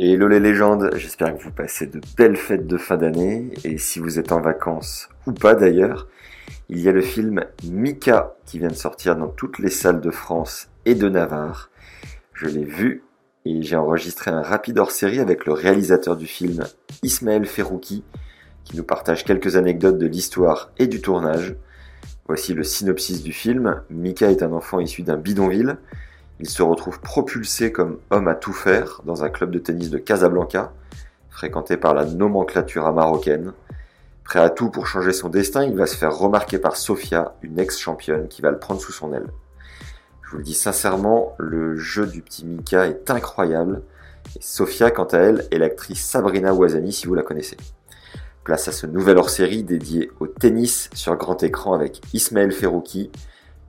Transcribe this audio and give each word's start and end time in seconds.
today. 0.00 0.12
Hello 0.12 0.28
les 0.28 0.40
légendes, 0.40 0.90
j'espère 0.96 1.36
que 1.36 1.42
vous 1.42 1.50
passez 1.50 1.86
de 1.86 2.00
belles 2.16 2.36
fêtes 2.36 2.66
de 2.66 2.78
fin 2.78 2.96
d'année 2.96 3.50
et 3.64 3.76
si 3.76 3.98
vous 3.98 4.18
êtes 4.18 4.32
en 4.32 4.40
vacances 4.40 5.08
ou 5.26 5.32
pas 5.32 5.54
d'ailleurs, 5.54 6.08
il 6.68 6.80
y 6.80 6.88
a 6.88 6.92
le 6.92 7.02
film 7.02 7.44
Mika 7.64 8.34
qui 8.46 8.58
vient 8.58 8.68
de 8.68 8.74
sortir 8.74 9.14
dans 9.14 9.28
toutes 9.28 9.58
les 9.58 9.70
salles 9.70 10.00
de 10.00 10.10
France 10.10 10.68
et 10.86 10.94
de 10.94 11.08
Navarre. 11.08 11.70
Je 12.32 12.46
l'ai 12.46 12.64
vu 12.64 13.04
et 13.44 13.62
j'ai 13.62 13.76
enregistré 13.76 14.30
un 14.30 14.42
rapide 14.42 14.78
hors-série 14.78 15.20
avec 15.20 15.44
le 15.44 15.52
réalisateur 15.52 16.16
du 16.16 16.26
film, 16.26 16.64
Ismaël 17.02 17.44
Ferrouki, 17.44 18.02
qui 18.64 18.76
nous 18.76 18.84
partage 18.84 19.24
quelques 19.24 19.56
anecdotes 19.56 19.98
de 19.98 20.06
l'histoire 20.06 20.70
et 20.78 20.86
du 20.86 21.00
tournage. 21.00 21.56
Voici 22.26 22.54
le 22.54 22.64
synopsis 22.64 23.22
du 23.22 23.32
film. 23.32 23.82
Mika 23.90 24.30
est 24.30 24.42
un 24.42 24.52
enfant 24.52 24.80
issu 24.80 25.02
d'un 25.02 25.16
bidonville. 25.16 25.76
Il 26.40 26.48
se 26.48 26.62
retrouve 26.62 27.00
propulsé 27.00 27.70
comme 27.70 27.98
homme 28.08 28.26
à 28.26 28.34
tout 28.34 28.54
faire 28.54 29.02
dans 29.04 29.24
un 29.24 29.28
club 29.28 29.50
de 29.50 29.58
tennis 29.58 29.90
de 29.90 29.98
Casablanca, 29.98 30.72
fréquenté 31.28 31.76
par 31.76 31.92
la 31.92 32.06
nomenclature 32.06 32.90
marocaine. 32.94 33.52
Prêt 34.24 34.40
à 34.40 34.48
tout 34.48 34.70
pour 34.70 34.86
changer 34.86 35.12
son 35.12 35.28
destin, 35.28 35.64
il 35.64 35.76
va 35.76 35.86
se 35.86 35.96
faire 35.96 36.16
remarquer 36.16 36.58
par 36.58 36.76
Sofia, 36.76 37.34
une 37.42 37.58
ex-championne 37.58 38.26
qui 38.28 38.40
va 38.40 38.50
le 38.50 38.58
prendre 38.58 38.80
sous 38.80 38.92
son 38.92 39.12
aile. 39.12 39.26
Je 40.22 40.30
vous 40.30 40.38
le 40.38 40.42
dis 40.42 40.54
sincèrement, 40.54 41.34
le 41.38 41.76
jeu 41.76 42.06
du 42.06 42.22
petit 42.22 42.46
Mika 42.46 42.86
est 42.86 43.10
incroyable. 43.10 43.82
Et 44.34 44.40
Sofia, 44.40 44.90
quant 44.90 45.04
à 45.04 45.18
elle, 45.18 45.46
est 45.50 45.58
l'actrice 45.58 46.02
Sabrina 46.02 46.54
Ouazani, 46.54 46.94
si 46.94 47.06
vous 47.06 47.14
la 47.14 47.22
connaissez. 47.22 47.58
Place 48.44 48.66
à 48.66 48.72
ce 48.72 48.86
nouvel 48.86 49.18
hors-série 49.18 49.62
dédié 49.62 50.10
au 50.20 50.26
tennis 50.26 50.88
sur 50.94 51.14
grand 51.16 51.42
écran 51.42 51.74
avec 51.74 52.00
Ismaël 52.14 52.52
Ferrouki. 52.52 53.10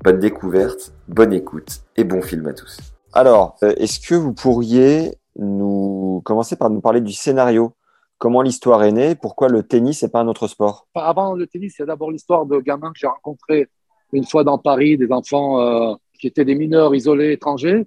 Bonne 0.04 0.18
découverte, 0.18 0.94
bonne 1.08 1.32
écoute 1.32 1.82
et 1.96 2.04
bon 2.04 2.24
film 2.24 2.48
à 2.48 2.54
tous. 2.54 2.80
Alors, 3.14 3.58
euh, 3.62 3.72
est-ce 3.78 4.00
que 4.00 4.16
vous 4.16 4.34
pourriez 4.34 5.14
nous 5.36 6.24
commencer 6.26 6.56
par 6.56 6.72
nous 6.72 6.82
parler 6.82 7.02
du 7.02 7.14
scénario? 7.14 7.74
Comment 8.18 8.42
l'histoire 8.42 8.84
est 8.84 8.92
née? 8.92 9.14
Pourquoi 9.14 9.48
le 9.48 9.62
tennis 9.62 10.02
n'est 10.02 10.10
pas 10.10 10.22
un 10.22 10.28
autre 10.28 10.48
sport? 10.48 10.88
Avant 10.96 11.36
le 11.36 11.46
tennis, 11.46 11.76
il 11.78 11.82
y 11.82 11.84
a 11.84 11.86
d'abord 11.86 12.10
l'histoire 12.10 12.48
de 12.48 12.58
gamins 12.60 12.92
que 12.92 12.98
j'ai 12.98 13.06
rencontrés 13.06 13.68
une 14.12 14.26
fois 14.26 14.44
dans 14.44 14.58
Paris, 14.58 14.98
des 14.98 15.12
enfants 15.12 15.62
euh, 15.62 15.94
qui 16.20 16.26
étaient 16.26 16.46
des 16.46 16.56
mineurs 16.56 16.96
isolés 16.96 17.34
étrangers, 17.34 17.86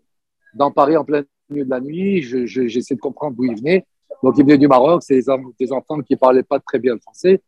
dans 0.54 0.70
Paris 0.70 0.97
en 0.97 1.04
plein 1.04 1.24
milieu 1.50 1.64
de 1.64 1.70
la 1.70 1.80
nuit. 1.80 2.22
Je- 2.22 2.47
je- 2.47 2.69
J'essaie 2.69 2.94
de 2.94 3.00
comprendre 3.00 3.34
d'où 3.36 3.44
ils 3.44 3.56
venaient. 3.56 3.86
Donc, 4.22 4.34
ils 4.38 4.44
venaient 4.44 4.58
du 4.58 4.69
Maroc, 4.69 5.03
c'est 5.04 5.19
des 5.58 5.72
enfants 5.72 6.00
qui 6.00 6.12
ne 6.12 6.19
parlaient 6.19 6.44
pas 6.44 6.60
très 6.60 6.78
bien 6.78 6.94
le 6.94 7.00
français. 7.00 7.42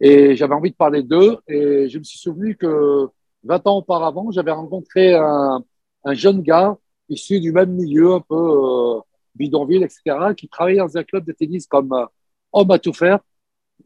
Et 0.00 0.36
j'avais 0.36 0.54
envie 0.54 0.70
de 0.70 0.76
parler 0.76 1.02
d'eux. 1.02 1.36
Et 1.46 1.90
je 1.90 1.98
me 1.98 2.02
suis 2.04 2.18
souvenu 2.18 2.56
que 2.56 3.08
20 3.46 3.66
ans 3.66 3.78
auparavant, 3.78 4.30
j'avais 4.30 4.52
rencontré 4.52 5.14
un, 5.14 5.64
un 6.04 6.14
jeune 6.14 6.42
gars 6.42 6.78
issu 7.08 7.40
du 7.40 7.52
même 7.52 7.72
milieu, 7.72 8.14
un 8.14 8.20
peu 8.20 8.34
euh, 8.34 9.00
bidonville, 9.34 9.82
etc., 9.82 10.34
qui 10.36 10.48
travaillait 10.48 10.78
dans 10.78 10.96
un 10.96 11.04
club 11.04 11.24
de 11.24 11.32
tennis 11.32 11.66
comme 11.66 11.92
euh, 11.92 12.06
homme 12.52 12.70
à 12.70 12.78
tout 12.78 12.92
faire 12.92 13.20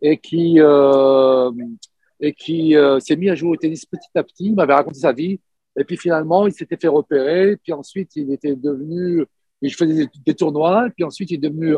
et 0.03 0.19
qui, 0.19 0.57
euh, 0.59 1.51
et 2.21 2.33
qui 2.33 2.75
s'est 3.01 3.17
mis 3.17 3.31
à 3.31 3.35
jouer 3.35 3.51
au 3.51 3.57
tennis 3.57 3.85
petit 3.87 4.11
à 4.15 4.23
petit. 4.23 4.47
Il 4.47 4.55
m'avait 4.55 4.75
raconté 4.75 5.01
sa 5.01 5.13
vie. 5.13 5.41
Et 5.77 5.85
puis 5.85 5.97
finalement, 5.97 6.47
il 6.47 6.53
s'était 6.53 6.77
fait 6.77 6.89
repérer. 6.89 7.57
Puis 7.57 7.73
ensuite, 7.73 8.15
il 8.17 8.33
était 8.33 8.55
devenu, 8.55 9.25
il 9.63 9.75
faisait 9.75 10.09
des, 10.27 10.35
tournois. 10.35 10.89
Puis 10.95 11.05
ensuite, 11.05 11.31
il 11.31 11.35
est 11.35 11.49
devenu 11.49 11.77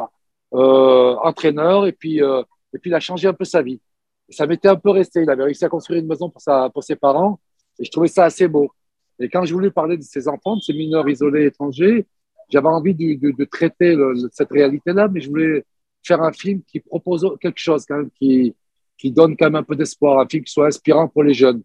entraîneur. 0.51 1.87
Et 1.87 1.93
puis, 1.93 2.19
et 2.19 2.79
puis, 2.79 2.91
il 2.91 2.95
a 2.95 3.01
changé 3.01 3.29
un 3.29 3.35
peu 3.35 3.45
sa 3.45 3.63
vie. 3.63 3.81
Ça 4.29 4.47
m'était 4.47 4.69
un 4.69 4.77
peu 4.77 4.91
resté. 4.91 5.23
Il 5.23 5.31
avait 5.31 5.45
réussi 5.45 5.65
à 5.65 5.69
construire 5.69 6.01
une 6.01 6.09
maison 6.09 6.29
pour, 6.29 6.41
sa, 6.41 6.71
pour 6.71 6.85
ses 6.85 6.97
parents. 6.97 7.41
Et 7.79 7.85
je 7.85 7.91
trouvais 7.91 8.09
ça 8.09 8.25
assez 8.25 8.49
beau. 8.49 8.71
Et 9.19 9.29
quand 9.29 9.45
je 9.45 9.53
voulais 9.53 9.71
parler 9.71 9.97
de 9.97 10.03
ses 10.03 10.29
enfants, 10.29 10.57
de 10.57 10.63
ces 10.63 10.73
mineurs 10.73 11.09
isolés 11.09 11.47
étrangers, 11.47 12.07
j'avais 12.49 12.69
envie 12.69 12.95
de, 12.95 13.31
de, 13.31 13.45
traiter 13.45 13.97
cette 14.31 14.51
réalité-là, 14.51 15.09
mais 15.09 15.21
je 15.21 15.31
voulais 15.31 15.65
faire 16.03 16.23
un 16.23 16.33
film 16.33 16.63
qui 16.63 16.81
propose 16.81 17.27
quelque 17.41 17.59
chose, 17.59 17.87
quand 17.87 17.97
même, 17.97 18.11
qui, 18.11 18.55
qui 18.99 19.11
donne 19.11 19.37
quand 19.37 19.47
même 19.47 19.57
un 19.57 19.63
peu 19.63 19.77
d'espoir, 19.77 20.19
un 20.19 20.29
film 20.29 20.45
qui 20.45 20.53
soit 20.53 20.67
inspirant 20.67 21.09
pour 21.09 21.23
les 21.23 21.35
jeunes. 21.35 21.63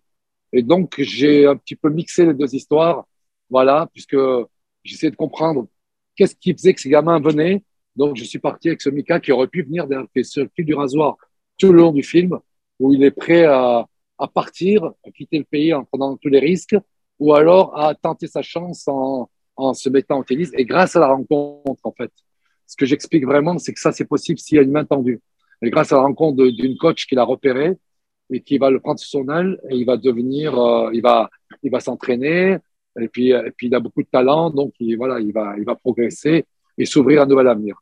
Et 0.53 0.63
donc, 0.63 0.95
j'ai 0.97 1.45
un 1.45 1.57
petit 1.57 1.75
peu 1.75 1.89
mixé 1.89 2.25
les 2.25 2.33
deux 2.33 2.53
histoires, 2.55 3.05
voilà, 3.49 3.89
puisque 3.93 4.17
j'essaie 4.83 5.11
de 5.11 5.15
comprendre 5.15 5.67
qu'est-ce 6.15 6.35
qui 6.35 6.53
faisait 6.53 6.73
que 6.73 6.81
ces 6.81 6.89
gamins 6.89 7.19
venaient. 7.19 7.63
Donc, 7.95 8.15
je 8.15 8.23
suis 8.23 8.39
parti 8.39 8.69
avec 8.69 8.81
ce 8.81 8.89
Mika 8.89 9.19
qui 9.19 9.31
aurait 9.31 9.47
pu 9.47 9.63
venir, 9.63 9.87
le 9.87 10.07
fil 10.13 10.65
du 10.65 10.73
rasoir 10.73 11.17
tout 11.57 11.71
le 11.71 11.79
long 11.79 11.91
du 11.91 12.03
film, 12.03 12.39
où 12.79 12.93
il 12.93 13.03
est 13.03 13.11
prêt 13.11 13.45
à, 13.45 13.87
à 14.17 14.27
partir, 14.27 14.83
à 15.05 15.11
quitter 15.11 15.37
le 15.37 15.43
pays 15.43 15.73
en 15.73 15.83
prenant 15.83 16.17
tous 16.17 16.29
les 16.29 16.39
risques, 16.39 16.75
ou 17.19 17.33
alors 17.33 17.77
à 17.77 17.95
tenter 17.95 18.27
sa 18.27 18.41
chance 18.41 18.87
en, 18.87 19.29
en 19.55 19.73
se 19.73 19.89
mettant 19.89 20.19
au 20.19 20.23
tennis. 20.23 20.49
Et 20.53 20.65
grâce 20.65 20.95
à 20.95 20.99
la 20.99 21.07
rencontre, 21.07 21.81
en 21.83 21.91
fait, 21.91 22.11
ce 22.65 22.75
que 22.75 22.85
j'explique 22.85 23.25
vraiment, 23.25 23.57
c'est 23.57 23.73
que 23.73 23.79
ça, 23.79 23.91
c'est 23.91 24.05
possible 24.05 24.39
s'il 24.39 24.57
y 24.57 24.59
a 24.59 24.63
une 24.63 24.71
main 24.71 24.85
tendue. 24.85 25.21
Et 25.61 25.69
grâce 25.69 25.91
à 25.91 25.95
la 25.95 26.01
rencontre 26.03 26.45
d'une 26.47 26.77
coach 26.77 27.07
qui 27.07 27.15
l'a 27.15 27.23
repéré 27.23 27.77
et 28.29 28.41
qui 28.41 28.57
va 28.57 28.69
le 28.69 28.79
prendre 28.79 28.99
sous 28.99 29.09
son 29.09 29.29
aile, 29.29 29.59
et 29.69 29.75
il 29.75 29.85
va 29.85 29.97
devenir, 29.97 30.59
euh, 30.59 30.91
il 30.93 31.01
va, 31.01 31.29
il 31.63 31.71
va 31.71 31.79
s'entraîner, 31.79 32.57
et 32.99 33.07
puis, 33.07 33.29
et 33.29 33.51
puis 33.55 33.67
il 33.67 33.75
a 33.75 33.79
beaucoup 33.79 34.03
de 34.03 34.07
talent, 34.07 34.49
donc 34.49 34.73
il, 34.79 34.97
voilà, 34.97 35.19
il 35.19 35.31
va, 35.31 35.55
il 35.57 35.63
va 35.63 35.75
progresser 35.75 36.45
et 36.77 36.85
s'ouvrir 36.85 37.21
un 37.21 37.25
nouvel 37.25 37.47
avenir. 37.47 37.81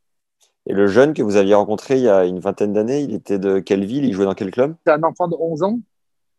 Et 0.67 0.73
le 0.73 0.87
jeune 0.87 1.13
que 1.13 1.21
vous 1.21 1.35
aviez 1.35 1.53
rencontré 1.53 1.97
il 1.97 2.03
y 2.03 2.09
a 2.09 2.25
une 2.25 2.39
vingtaine 2.39 2.73
d'années, 2.73 3.01
il 3.01 3.13
était 3.13 3.39
de 3.39 3.59
quelle 3.59 3.85
ville? 3.85 4.05
Il 4.05 4.13
jouait 4.13 4.25
dans 4.25 4.33
quel 4.33 4.51
club? 4.51 4.75
C'est 4.85 4.93
un 4.93 5.03
enfant 5.03 5.27
de 5.27 5.35
11 5.39 5.63
ans. 5.63 5.79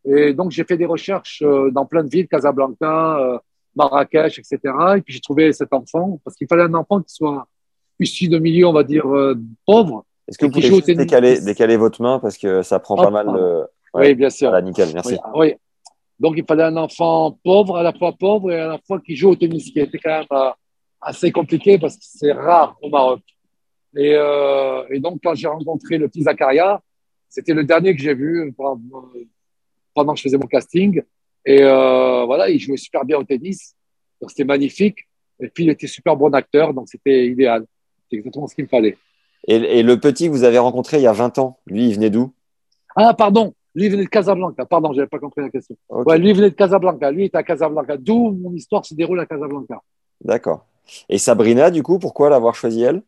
Et 0.09 0.33
donc, 0.33 0.51
j'ai 0.51 0.63
fait 0.63 0.77
des 0.77 0.85
recherches 0.85 1.41
euh, 1.45 1.69
dans 1.71 1.85
plein 1.85 2.03
de 2.03 2.09
villes, 2.09 2.27
Casablanca, 2.27 3.19
euh, 3.19 3.37
Marrakech, 3.75 4.39
etc. 4.39 4.59
Et 4.97 5.01
puis, 5.01 5.13
j'ai 5.13 5.19
trouvé 5.19 5.51
cet 5.53 5.73
enfant, 5.73 6.19
parce 6.23 6.35
qu'il 6.35 6.47
fallait 6.47 6.63
un 6.63 6.73
enfant 6.73 7.01
qui 7.01 7.13
soit 7.13 7.47
issu 7.99 8.27
de 8.29 8.37
milieux, 8.39 8.67
on 8.67 8.73
va 8.73 8.83
dire, 8.83 9.07
euh, 9.07 9.35
pauvres. 9.65 10.05
Est-ce 10.27 10.37
que 10.37 10.45
vous 10.45 10.51
pouvez 10.51 10.67
juste 10.67 10.89
décaler, 10.91 11.41
décaler 11.41 11.77
votre 11.77 12.01
main 12.01 12.19
parce 12.19 12.37
que 12.37 12.61
ça 12.61 12.79
prend 12.79 12.95
Ah, 12.97 13.05
pas 13.05 13.09
mal 13.09 13.27
de... 13.27 13.63
Oui, 13.93 14.13
bien 14.13 14.29
sûr. 14.29 14.49
Voilà, 14.49 14.61
nickel, 14.61 14.89
merci. 14.93 15.17
Oui, 15.33 15.47
oui. 15.47 15.53
Donc, 16.19 16.35
il 16.37 16.45
fallait 16.45 16.63
un 16.63 16.77
enfant 16.77 17.37
pauvre, 17.43 17.77
à 17.77 17.83
la 17.83 17.93
fois 17.93 18.13
pauvre 18.13 18.51
et 18.51 18.59
à 18.59 18.67
la 18.67 18.79
fois 18.85 18.99
qui 18.99 19.15
joue 19.15 19.29
au 19.29 19.35
tennis, 19.35 19.71
qui 19.71 19.79
était 19.79 19.99
quand 19.99 20.25
même 20.29 20.51
assez 21.01 21.31
compliqué 21.31 21.77
parce 21.77 21.95
que 21.95 22.03
c'est 22.03 22.31
rare 22.31 22.77
au 22.81 22.89
Maroc. 22.89 23.21
Et, 23.95 24.13
euh, 24.15 24.83
et 24.89 24.99
donc, 24.99 25.19
quand 25.23 25.35
j'ai 25.35 25.47
rencontré 25.47 25.97
le 25.97 26.07
petit 26.07 26.23
Zakaria, 26.23 26.81
c'était 27.29 27.53
le 27.53 27.63
dernier 27.63 27.95
que 27.95 28.01
j'ai 28.01 28.13
vu 28.13 28.53
pendant, 29.97 30.13
que 30.13 30.19
je 30.19 30.23
faisais 30.23 30.37
mon 30.37 30.47
casting. 30.47 31.01
Et 31.45 31.63
euh, 31.63 32.25
voilà, 32.25 32.49
il 32.49 32.59
jouait 32.59 32.77
super 32.77 33.03
bien 33.05 33.17
au 33.17 33.23
tennis. 33.23 33.75
Donc, 34.21 34.31
c'était 34.31 34.43
magnifique. 34.43 35.07
Et 35.39 35.49
puis, 35.49 35.65
il 35.65 35.69
était 35.69 35.87
super 35.87 36.15
bon 36.15 36.33
acteur, 36.33 36.73
donc 36.73 36.87
c'était 36.89 37.27
idéal. 37.27 37.65
C'est 38.09 38.17
exactement 38.17 38.47
ce 38.47 38.55
qu'il 38.55 38.65
me 38.65 38.69
fallait. 38.69 38.97
Et, 39.47 39.55
et 39.55 39.83
le 39.83 39.99
petit 39.99 40.25
que 40.27 40.31
vous 40.31 40.43
avez 40.43 40.57
rencontré 40.57 40.97
il 40.97 41.03
y 41.03 41.07
a 41.07 41.13
20 41.13 41.37
ans, 41.39 41.59
lui, 41.67 41.89
il 41.89 41.95
venait 41.95 42.09
d'où? 42.09 42.33
Ah, 42.95 43.13
pardon, 43.13 43.53
lui 43.75 43.85
il 43.85 43.91
venait 43.91 44.05
de 44.05 44.09
Casablanca. 44.09 44.65
Pardon, 44.65 44.91
j'avais 44.91 45.07
pas 45.07 45.19
compris 45.19 45.41
la 45.41 45.49
question. 45.49 45.75
Ok, 45.89 46.07
Ouais, 46.07 46.17
lui 46.17 46.29
il 46.29 46.35
venait 46.35 46.49
de 46.49 46.55
Casablanca. 46.55 47.11
Lui 47.11 47.23
il 47.23 47.25
était 47.27 47.37
à 47.37 47.43
Casablanca. 47.43 47.95
D'où 47.95 48.31
mon 48.31 48.51
histoire 48.53 48.83
se 48.83 48.95
déroule 48.95 49.19
à 49.19 49.27
Casablanca. 49.27 49.81
D'accord. 50.19 50.65
Et 51.07 51.19
Sabrina, 51.19 51.69
du 51.69 51.83
coup, 51.83 51.99
pourquoi 51.99 52.29
l'avoir 52.31 52.55
choisi 52.55 52.81
elle? 52.81 53.03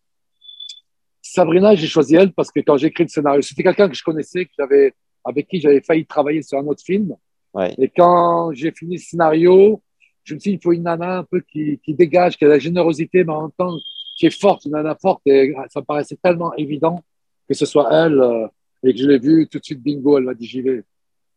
Sabrina, 1.24 1.74
j'ai 1.76 1.88
choisi 1.88 2.16
elle 2.16 2.34
parce 2.34 2.52
que 2.52 2.60
quand 2.60 2.78
j'ai 2.78 2.88
écrit 2.88 3.04
le 3.04 3.10
scénario, 3.10 3.42
c'était 3.42 3.64
quelqu'un 3.64 3.90
que 3.90 3.96
je 3.96 4.04
connaissais, 4.04 4.46
que 4.46 4.52
j'avais, 4.58 4.94
avec 5.26 5.48
qui 5.48 5.60
j'avais 5.60 5.82
failli 5.82 6.06
travailler 6.06 6.42
sur 6.42 6.58
un 6.60 6.66
autre 6.68 6.84
film. 6.84 7.16
Ouais. 7.54 7.74
Et 7.78 7.90
quand 7.90 8.52
j'ai 8.54 8.72
fini 8.72 8.96
le 8.96 9.02
scénario, 9.02 9.82
je 10.24 10.36
me 10.36 10.40
suis 10.40 10.52
dit, 10.52 10.56
il 10.58 10.62
faut 10.64 10.72
une 10.74 10.84
nana 10.84 11.20
un 11.20 11.24
peu 11.24 11.42
qui, 11.42 11.80
qui 11.84 11.94
dégage, 11.94 12.38
qui 12.38 12.46
a 12.46 12.48
la 12.48 12.60
générosité, 12.60 13.24
mais 13.24 13.34
en 13.34 13.44
même 13.44 13.52
temps 13.58 13.76
qui 14.18 14.26
est 14.28 14.40
forte, 14.40 14.66
une 14.66 14.72
nana 14.74 14.96
forte. 15.02 15.22
Et 15.26 15.54
ça 15.70 15.80
me 15.80 15.86
paraissait 15.86 16.18
tellement 16.22 16.54
évident 16.56 17.04
que 17.48 17.54
ce 17.56 17.66
soit 17.66 17.90
elle. 18.06 18.20
euh, 18.20 18.48
et 18.84 18.94
que 18.94 19.00
je 19.00 19.08
l'ai 19.08 19.20
vue 19.20 19.48
tout 19.50 19.60
de 19.60 19.64
suite, 19.66 19.82
bingo, 19.82 20.18
elle 20.18 20.24
m'a 20.26 20.34
dit, 20.34 20.46
j'y 20.46 20.62
vais. 20.62 20.84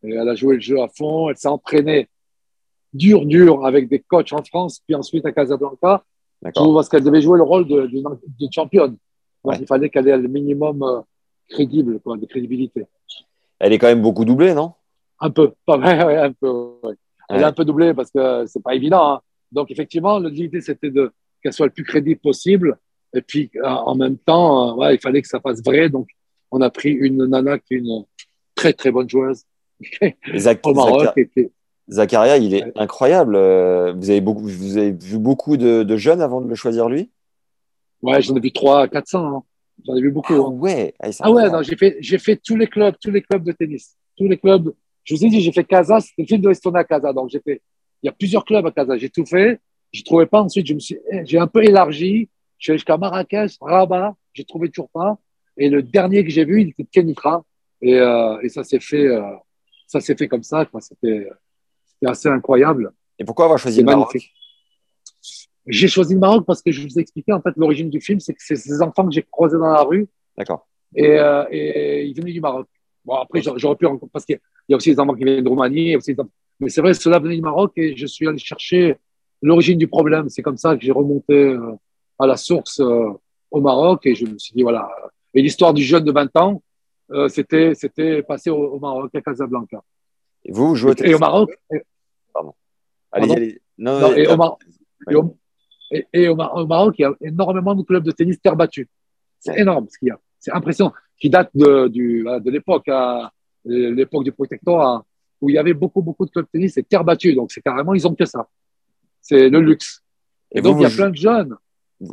Et 0.03 0.11
elle 0.13 0.29
a 0.29 0.35
joué 0.35 0.55
le 0.55 0.61
jeu 0.61 0.79
à 0.81 0.87
fond, 0.87 1.29
elle 1.29 1.35
s'est 1.37 1.47
entraînée 1.49 2.07
dur, 2.93 3.25
dur 3.25 3.65
avec 3.65 3.89
des 3.89 3.99
coachs 3.99 4.31
en 4.33 4.43
France, 4.43 4.79
puis 4.85 4.95
ensuite 4.95 5.25
à 5.25 5.31
Casablanca, 5.31 6.03
parce 6.41 6.87
qu'elle 6.89 7.03
devait 7.03 7.21
jouer 7.21 7.37
le 7.37 7.43
rôle 7.43 7.67
de, 7.67 7.87
d'une, 7.87 8.05
d'une 8.39 8.51
championne. 8.51 8.91
Donc 8.91 8.99
Ouais. 9.43 9.57
il 9.59 9.65
fallait 9.67 9.89
qu'elle 9.89 10.07
ait 10.07 10.17
le 10.17 10.27
minimum 10.29 10.83
euh, 10.83 11.01
crédible, 11.49 11.99
quoi, 11.99 12.15
de 12.15 12.25
crédibilité. 12.25 12.85
Elle 13.65 13.71
est 13.71 13.77
quand 13.79 13.87
même 13.87 14.01
beaucoup 14.01 14.25
doublée, 14.25 14.53
non? 14.53 14.73
Un 15.21 15.29
peu, 15.29 15.53
pas 15.65 15.77
vrai, 15.77 16.17
un 16.17 16.33
peu. 16.33 16.49
ouais. 16.83 16.95
Elle 17.29 17.37
Ouais. 17.37 17.41
est 17.43 17.45
un 17.45 17.53
peu 17.53 17.63
doublée 17.63 17.93
parce 17.93 18.11
que 18.11 18.45
c'est 18.45 18.61
pas 18.61 18.75
évident. 18.75 19.13
hein. 19.13 19.21
Donc 19.53 19.71
effectivement, 19.71 20.19
l'idée 20.19 20.59
c'était 20.59 20.91
de 20.91 21.13
qu'elle 21.41 21.53
soit 21.53 21.65
le 21.67 21.71
plus 21.71 21.85
crédible 21.85 22.19
possible. 22.19 22.77
Et 23.15 23.21
puis 23.21 23.49
euh, 23.55 23.63
en 23.67 23.95
même 23.95 24.17
temps, 24.17 24.71
euh, 24.71 24.73
ouais, 24.75 24.95
il 24.95 24.99
fallait 24.99 25.21
que 25.21 25.27
ça 25.29 25.39
fasse 25.39 25.63
vrai. 25.63 25.87
Donc 25.89 26.09
on 26.51 26.59
a 26.61 26.69
pris 26.69 26.89
une 26.91 27.25
nana 27.25 27.57
qui 27.59 27.75
est 27.75 27.77
une 27.77 28.03
très 28.55 28.73
très 28.73 28.91
bonne 28.91 29.09
joueuse 29.09 29.43
au 30.65 30.73
Maroc. 30.73 31.07
Zakaria, 31.89 32.37
il 32.37 32.53
est 32.55 32.63
Ouais. 32.65 32.71
incroyable. 32.75 33.35
Euh, 33.37 33.93
Vous 33.93 34.09
avez, 34.09 34.21
beaucoup, 34.21 34.43
vous 34.47 34.77
avez 34.77 34.91
vu 34.91 35.17
beaucoup 35.19 35.55
de, 35.57 35.83
de 35.83 35.95
jeunes 35.97 36.21
avant 36.21 36.41
de 36.41 36.47
le 36.49 36.55
choisir 36.55 36.89
lui? 36.89 37.09
Ouais, 38.01 38.21
j'en 38.21 38.35
ai 38.35 38.39
vu 38.41 38.51
3 38.51 38.87
400. 38.89 39.25
hein. 39.37 39.43
J'en 39.85 39.95
ai 39.95 40.01
vu 40.01 40.11
beaucoup. 40.11 40.33
Ah 40.33 40.47
hein. 40.47 40.51
ouais, 40.51 40.93
ah, 40.99 41.11
c'est 41.11 41.23
Ah 41.23 41.31
ouais, 41.31 41.49
non, 41.49 41.61
j'ai 41.61 41.75
fait, 41.75 41.97
j'ai 41.99 42.17
fait 42.17 42.37
tous 42.37 42.55
les 42.55 42.67
clubs, 42.67 42.95
tous 43.01 43.11
les 43.11 43.21
clubs 43.21 43.43
de 43.43 43.51
tennis, 43.51 43.97
tous 44.17 44.27
les 44.27 44.37
clubs. 44.37 44.73
Je 45.03 45.15
vous 45.15 45.25
ai 45.25 45.29
dit, 45.29 45.41
j'ai 45.41 45.51
fait 45.51 45.63
Casa, 45.63 45.99
c'était 45.99 46.21
le 46.21 46.27
film 46.27 46.41
de 46.41 46.49
Estonia 46.49 46.79
à 46.79 46.83
Casa. 46.83 47.11
Donc, 47.11 47.29
j'ai 47.29 47.39
fait, 47.39 47.61
il 48.01 48.07
y 48.07 48.09
a 48.09 48.13
plusieurs 48.13 48.45
clubs 48.45 48.65
à 48.65 48.71
Casa. 48.71 48.97
J'ai 48.97 49.09
tout 49.09 49.25
fait. 49.25 49.59
Je 49.91 50.03
trouvais 50.03 50.25
pas. 50.25 50.41
Ensuite, 50.41 50.65
je 50.65 50.73
me 50.73 50.79
suis, 50.79 50.97
eh, 51.11 51.25
j'ai 51.25 51.37
un 51.37 51.47
peu 51.47 51.63
élargi. 51.63 52.29
Je 52.57 52.65
suis 52.65 52.71
allé 52.71 52.77
jusqu'à 52.77 52.97
Marrakech, 52.97 53.57
Rabat. 53.59 54.15
J'ai 54.33 54.45
trouvé 54.45 54.69
toujours 54.69 54.89
pas. 54.89 55.17
Et 55.57 55.69
le 55.69 55.83
dernier 55.83 56.23
que 56.23 56.31
j'ai 56.31 56.45
vu, 56.45 56.61
il 56.61 56.69
était 56.69 56.83
de 56.83 56.89
Kenitra. 56.89 57.43
Et, 57.81 57.99
euh, 57.99 58.39
et 58.41 58.49
ça 58.49 58.63
s'est 58.63 58.79
fait, 58.79 59.05
euh, 59.07 59.21
ça 59.87 59.99
s'est 59.99 60.15
fait 60.15 60.27
comme 60.27 60.43
ça, 60.43 60.65
quoi. 60.65 60.79
C'était, 60.79 61.29
c'était 61.85 62.09
assez 62.09 62.29
incroyable. 62.29 62.93
Et 63.19 63.25
pourquoi 63.25 63.45
avoir 63.45 63.59
choisi 63.59 63.79
le 63.79 63.85
Maroc? 63.85 64.13
magnifique. 64.13 64.33
J'ai 65.67 65.87
choisi 65.87 66.13
le 66.13 66.19
Maroc 66.19 66.45
parce 66.45 66.61
que 66.61 66.71
je 66.71 66.81
vous 66.81 66.97
ai 66.97 67.01
expliqué, 67.01 67.31
en 67.31 67.41
fait, 67.41 67.51
l'origine 67.55 67.89
du 67.89 68.01
film, 68.01 68.19
c'est 68.19 68.33
que 68.33 68.41
c'est 68.43 68.55
ces 68.55 68.81
enfants 68.81 69.05
que 69.07 69.13
j'ai 69.13 69.23
croisés 69.23 69.57
dans 69.57 69.71
la 69.71 69.81
rue 69.83 70.07
D'accord. 70.37 70.67
et, 70.95 71.17
euh, 71.19 71.45
et 71.51 72.05
il 72.05 72.13
venait 72.15 72.33
du 72.33 72.41
Maroc. 72.41 72.67
Bon, 73.05 73.15
après, 73.15 73.41
j'aurais 73.41 73.75
pu 73.75 73.85
rencontrer, 73.85 74.09
parce 74.11 74.25
qu'il 74.25 74.39
y 74.69 74.73
a 74.73 74.77
aussi 74.77 74.91
des 74.91 74.99
enfants 74.99 75.13
qui 75.13 75.23
viennent 75.23 75.43
de 75.43 75.49
Roumanie, 75.49 75.95
aussi 75.95 76.13
des 76.13 76.19
enfants- 76.21 76.31
mais 76.59 76.69
c'est 76.69 76.81
vrai, 76.81 76.93
cela 76.93 77.19
venait 77.19 77.35
du 77.35 77.41
Maroc 77.41 77.71
et 77.77 77.95
je 77.95 78.05
suis 78.05 78.27
allé 78.27 78.37
chercher 78.37 78.97
l'origine 79.41 79.77
du 79.77 79.87
problème. 79.87 80.29
C'est 80.29 80.41
comme 80.41 80.57
ça 80.57 80.75
que 80.77 80.83
j'ai 80.83 80.91
remonté 80.91 81.33
euh, 81.33 81.73
à 82.19 82.27
la 82.27 82.37
source 82.37 82.79
euh, 82.79 83.09
au 83.51 83.59
Maroc 83.61 84.05
et 84.05 84.15
je 84.15 84.25
me 84.25 84.37
suis 84.37 84.53
dit, 84.53 84.63
voilà. 84.63 84.89
Et 85.33 85.41
l'histoire 85.41 85.73
du 85.73 85.83
jeune 85.83 86.03
de 86.05 86.11
20 86.11 86.35
ans, 86.37 86.61
euh, 87.11 87.27
c'était, 87.27 87.73
c'était 87.75 88.21
passé 88.23 88.49
au, 88.49 88.57
au 88.75 88.79
Maroc, 88.79 89.13
à 89.15 89.21
Casablanca. 89.21 89.81
Et 90.45 90.51
vous, 90.51 90.69
vous 90.69 90.75
jouez 90.75 90.91
au 90.91 91.03
Et 91.03 91.13
au 91.13 91.19
Maroc, 91.19 91.49
et, 91.71 91.75
Allez, 91.75 91.83
pardon 92.33 92.53
allez. 93.11 93.61
Non, 93.77 93.99
non, 93.99 94.13
et 94.13 94.25
au, 94.25 94.29
allez. 94.29 94.37
Mar- 94.37 94.57
et 95.09 95.15
au- 95.15 95.37
et- 95.97 96.07
et 96.13 96.27
au 96.29 96.35
Mar- 96.35 96.55
au 96.55 96.65
Maroc, 96.67 96.95
il 96.97 97.03
y 97.03 97.05
a 97.05 97.13
énormément 97.21 97.75
de 97.75 97.83
clubs 97.83 98.03
de 98.03 98.11
tennis 98.11 98.39
terre 98.41 98.55
battue. 98.55 98.87
C'est 99.39 99.59
énorme 99.59 99.87
ce 99.89 99.97
qu'il 99.97 100.07
y 100.09 100.11
a. 100.11 100.19
C'est 100.39 100.51
impressionnant. 100.51 100.93
Qui 101.19 101.29
date 101.29 101.49
de, 101.53 101.87
du, 101.87 102.23
de 102.23 102.49
l'époque, 102.51 102.87
à- 102.89 103.31
l'époque 103.65 104.23
du 104.23 104.31
protectorat, 104.31 105.05
où 105.39 105.49
il 105.49 105.53
y 105.53 105.57
avait 105.57 105.73
beaucoup, 105.73 106.01
beaucoup 106.01 106.25
de 106.25 106.31
clubs 106.31 106.45
de 106.45 106.49
tennis 106.51 106.75
et 106.77 106.83
terre 106.83 107.03
battue. 107.03 107.33
Donc, 107.35 107.51
c'est 107.51 107.61
carrément, 107.61 107.93
ils 107.93 108.05
ont 108.07 108.15
que 108.15 108.25
ça. 108.25 108.47
C'est 109.21 109.49
le 109.49 109.59
luxe. 109.61 110.01
Et 110.51 110.57
Et 110.57 110.61
vous, 110.61 110.69
donc, 110.69 110.79
il 110.79 110.83
y 110.83 110.85
a 110.85 110.89
plein 110.89 111.09
de 111.09 111.15
jeunes. 111.15 111.55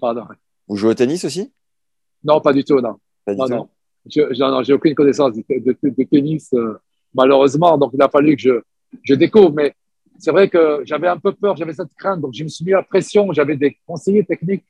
Pardon. 0.00 0.24
vous 0.68 0.76
jouez 0.76 0.90
au 0.90 0.94
tennis 0.94 1.24
aussi? 1.24 1.52
Non, 2.22 2.40
pas 2.40 2.52
du 2.52 2.62
tout, 2.64 2.80
non. 2.80 2.96
Pas 3.24 3.32
du 3.34 3.40
Non, 3.40 3.46
tout 3.46 3.52
non. 3.54 3.68
Je, 4.06 4.62
j'ai 4.64 4.72
aucune 4.72 4.94
connaissance 4.94 5.32
de, 5.34 5.42
de- 5.48 5.76
de 5.82 6.04
tennis, 6.04 6.52
euh, 6.54 6.78
malheureusement. 7.14 7.76
Donc, 7.76 7.90
il 7.94 8.00
a 8.02 8.08
fallu 8.08 8.36
que 8.36 8.42
je, 8.42 8.60
je 9.02 9.14
découvre. 9.14 9.52
Mais 9.52 9.74
c'est 10.20 10.30
vrai 10.30 10.48
que 10.48 10.82
j'avais 10.84 11.08
un 11.08 11.18
peu 11.18 11.32
peur, 11.32 11.56
j'avais 11.56 11.72
cette 11.72 11.94
crainte. 11.96 12.20
Donc, 12.20 12.34
je 12.34 12.44
me 12.44 12.48
suis 12.48 12.64
mis 12.64 12.72
la 12.72 12.82
pression. 12.82 13.32
J'avais 13.32 13.56
des 13.56 13.78
conseillers 13.86 14.24
techniques. 14.24 14.64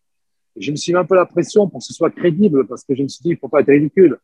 Je 0.57 0.71
me 0.71 0.77
suis 0.77 0.93
mis 0.93 0.99
un 0.99 1.05
peu 1.05 1.17
la 1.17 1.27
pression 1.27 1.69
pour 1.69 1.81
que 1.81 1.85
ce 1.85 1.93
soit 1.93 2.11
crédible 2.11 2.67
parce 2.67 2.85
que 2.85 2.95
je 2.95 3.03
me 3.03 3.09
suis 3.09 3.23
dit, 3.23 3.31
il 3.31 3.37
faut 3.37 3.49
pas 3.49 3.61
être 3.61 3.69
ridicule. 3.69 4.19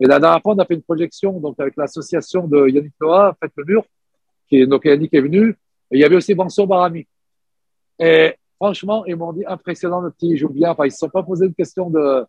Et 0.00 0.06
la 0.06 0.18
dernière 0.18 0.42
fois, 0.42 0.54
on 0.54 0.58
a 0.58 0.64
fait 0.64 0.74
une 0.74 0.82
projection 0.82 1.38
donc 1.38 1.58
avec 1.60 1.76
l'association 1.76 2.48
de 2.48 2.68
Yannick 2.68 2.94
Noah, 3.00 3.36
Faites 3.40 3.52
le 3.56 3.64
mur, 3.64 3.84
qui 4.48 4.56
est, 4.56 4.66
donc 4.66 4.84
Yannick 4.84 5.14
est 5.14 5.20
venu. 5.20 5.50
Et 5.90 5.98
il 5.98 6.00
y 6.00 6.04
avait 6.04 6.16
aussi 6.16 6.34
Mansour 6.34 6.66
Barami. 6.66 7.06
Et 8.00 8.34
franchement, 8.56 9.04
ils 9.06 9.14
m'ont 9.14 9.32
dit 9.32 9.44
impressionnant 9.46 10.00
le 10.00 10.10
petit, 10.10 10.36
joue 10.36 10.48
bien. 10.48 10.72
Enfin, 10.72 10.84
ils 10.84 10.88
ne 10.88 10.92
se 10.92 10.98
sont 10.98 11.08
pas 11.08 11.22
posé 11.22 11.48
de 11.48 11.54
question 11.54 11.90
de, 11.90 12.24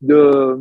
de, 0.00 0.58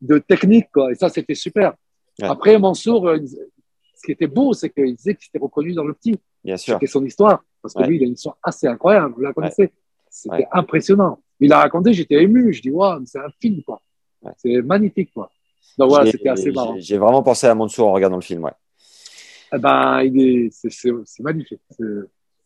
de 0.00 0.18
technique, 0.18 0.68
quoi. 0.72 0.90
Et 0.92 0.94
ça, 0.94 1.10
c'était 1.10 1.34
super. 1.34 1.74
Ouais. 2.18 2.28
Après, 2.28 2.58
Mansour, 2.58 3.08
euh, 3.08 3.18
ce 3.18 4.06
qui 4.06 4.12
était 4.12 4.26
beau, 4.26 4.54
c'est 4.54 4.70
qu'il 4.70 4.94
disait 4.94 5.14
qu'il 5.14 5.24
s'était 5.24 5.38
reconnu 5.38 5.74
dans 5.74 5.84
le 5.84 5.92
petit. 5.92 6.18
Bien 6.46 6.56
sûr. 6.56 6.74
C'était 6.74 6.86
son 6.86 7.04
histoire. 7.04 7.42
Parce 7.60 7.74
que 7.74 7.80
Ouais. 7.80 7.88
lui, 7.88 7.96
il 7.96 8.02
a 8.04 8.06
une 8.06 8.12
histoire 8.12 8.36
assez 8.42 8.66
incroyable. 8.68 9.12
Vous 9.16 9.22
la 9.22 9.32
connaissez. 9.32 9.72
C'était 10.08 10.36
Ouais. 10.36 10.46
impressionnant. 10.52 11.18
Il 11.40 11.52
a 11.52 11.58
raconté, 11.58 11.92
j'étais 11.92 12.22
ému. 12.22 12.52
Je 12.52 12.62
dis, 12.62 12.70
waouh, 12.70 13.02
c'est 13.04 13.18
un 13.18 13.28
film, 13.40 13.62
quoi. 13.64 13.80
C'est 14.38 14.62
magnifique, 14.62 15.10
quoi. 15.12 15.30
Donc 15.78 15.90
voilà, 15.90 16.10
c'était 16.10 16.28
assez 16.30 16.50
marrant. 16.52 16.74
j'ai- 16.78 16.96
vraiment 16.98 17.22
pensé 17.22 17.46
à 17.48 17.54
Mansour 17.54 17.88
en 17.88 17.92
regardant 17.92 18.16
le 18.16 18.22
film, 18.22 18.44
ouais. 18.44 18.52
Eh 19.54 19.58
ben, 19.58 20.00
il 20.02 20.20
est, 20.20 20.48
c'est, 20.50 20.70
c'est, 20.70 20.90
c'est 21.04 21.22
magnifique. 21.22 21.60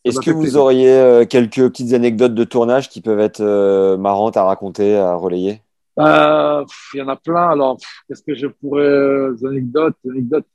Est-ce 0.05 0.19
que 0.21 0.31
vous 0.31 0.41
plaisir. 0.41 0.61
auriez 0.63 0.91
euh, 0.93 1.25
quelques 1.27 1.69
petites 1.69 1.93
anecdotes 1.93 2.35
de 2.35 2.45
tournage 2.45 2.89
qui 2.89 3.01
peuvent 3.03 3.21
être 3.21 3.41
euh, 3.43 3.97
marrantes 3.99 4.37
à 4.37 4.45
raconter, 4.45 4.97
à 4.97 5.15
relayer? 5.15 5.61
Euh, 5.99 6.65
il 6.95 6.99
y 6.99 7.03
en 7.03 7.09
a 7.09 7.17
plein. 7.17 7.51
Alors, 7.51 7.77
qu'est-ce 8.09 8.23
que 8.23 8.35
je 8.35 8.47
pourrais, 8.49 9.33
des 9.37 9.47
anecdotes, 9.47 9.95
des 10.05 10.11
anecdotes. 10.13 10.47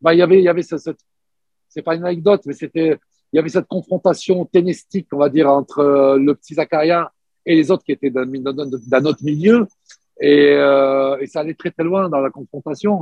Bah, 0.00 0.14
il 0.14 0.18
y 0.18 0.22
avait, 0.22 0.38
il 0.38 0.44
y 0.44 0.48
avait 0.48 0.62
ce- 0.62 0.78
cette, 0.78 0.98
c'est 1.68 1.82
pas 1.82 1.94
une 1.94 2.04
anecdote, 2.04 2.42
mais 2.46 2.52
c'était, 2.52 2.98
il 3.32 3.36
y 3.36 3.38
avait 3.38 3.48
cette 3.48 3.66
confrontation 3.66 4.44
tennistique, 4.44 5.08
on 5.12 5.18
va 5.18 5.28
dire, 5.28 5.48
entre 5.48 5.80
euh, 5.80 6.18
le 6.18 6.34
petit 6.34 6.54
Zakaria 6.54 7.12
et 7.44 7.54
les 7.54 7.70
autres 7.70 7.84
qui 7.84 7.92
étaient 7.92 8.10
d'un, 8.10 9.04
autre 9.04 9.22
milieu. 9.22 9.66
Et, 10.20 10.52
euh, 10.52 11.16
et 11.20 11.26
ça 11.26 11.40
allait 11.40 11.54
très 11.54 11.70
très 11.70 11.84
loin 11.84 12.08
dans 12.08 12.20
la 12.20 12.30
confrontation. 12.30 13.00